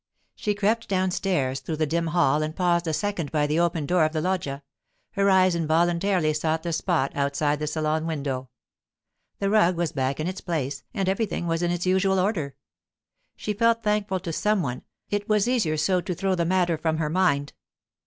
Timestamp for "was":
9.77-9.91, 11.45-11.61, 15.29-15.47